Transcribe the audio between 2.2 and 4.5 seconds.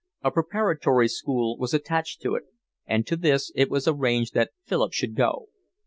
to it, and to this it was arranged that